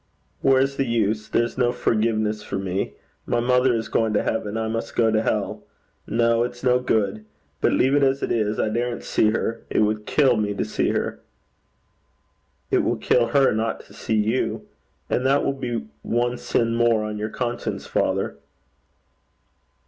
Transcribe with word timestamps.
'Where's 0.41 0.77
the 0.77 0.85
use? 0.87 1.29
There's 1.29 1.59
no 1.59 1.71
forgiveness 1.71 2.41
for 2.41 2.57
me. 2.57 2.93
My 3.27 3.39
mother 3.39 3.71
is 3.75 3.87
going 3.87 4.13
to 4.13 4.23
heaven. 4.23 4.57
I 4.57 4.67
must 4.67 4.95
go 4.95 5.11
to 5.11 5.21
hell. 5.21 5.63
No. 6.07 6.41
It's 6.43 6.63
no 6.63 6.79
good. 6.79 7.23
Better 7.61 7.75
leave 7.75 7.93
it 7.93 8.01
as 8.01 8.23
it 8.23 8.31
is. 8.31 8.59
I 8.59 8.69
daren't 8.69 9.03
see 9.03 9.29
her. 9.29 9.61
It 9.69 9.81
would 9.81 10.07
kill 10.07 10.37
me 10.37 10.55
to 10.55 10.65
see 10.65 10.89
her.' 10.89 11.19
'It 12.71 12.79
will 12.79 12.97
kill 12.97 13.27
her 13.27 13.53
not 13.53 13.81
to 13.81 13.93
see 13.93 14.15
you; 14.17 14.67
and 15.07 15.23
that 15.23 15.45
will 15.45 15.53
be 15.53 15.87
one 16.01 16.39
sin 16.39 16.73
more 16.73 17.03
on 17.03 17.19
your 17.19 17.29
conscience, 17.29 17.85
father.' 17.85 18.37